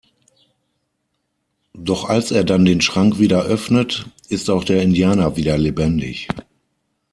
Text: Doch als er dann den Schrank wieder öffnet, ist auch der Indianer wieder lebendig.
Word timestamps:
Doch 1.75 2.05
als 2.05 2.31
er 2.31 2.43
dann 2.43 2.65
den 2.65 2.81
Schrank 2.81 3.19
wieder 3.19 3.43
öffnet, 3.43 4.09
ist 4.29 4.49
auch 4.49 4.63
der 4.63 4.81
Indianer 4.81 5.35
wieder 5.37 5.59
lebendig. 5.59 6.27